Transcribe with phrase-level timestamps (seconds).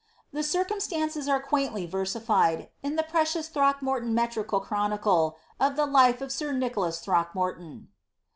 [0.33, 6.21] The circumstances are quaintly versified^ in the precious Throckmorton metrical chronicle of the ^ Life
[6.21, 7.87] of Sir Nicholas Throckmorton."